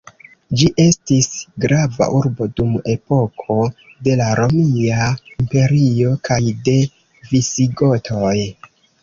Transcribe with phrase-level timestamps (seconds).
[0.59, 1.25] Ĝi estis
[1.65, 3.59] grava urbo dum epoko
[4.09, 5.11] de la Romia
[5.45, 6.77] Imperio kaj de
[7.29, 8.35] visigotoj.